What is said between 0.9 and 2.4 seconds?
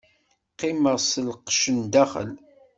s lqecc n daxel.